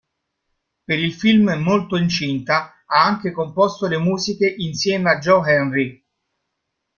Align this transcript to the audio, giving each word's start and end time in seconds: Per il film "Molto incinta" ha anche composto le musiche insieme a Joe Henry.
Per 0.83 0.97
il 0.97 1.13
film 1.13 1.51
"Molto 1.63 1.95
incinta" 1.95 2.73
ha 2.87 3.03
anche 3.03 3.29
composto 3.31 3.85
le 3.85 3.99
musiche 3.99 4.47
insieme 4.57 5.11
a 5.11 5.19
Joe 5.19 5.51
Henry. 5.53 6.03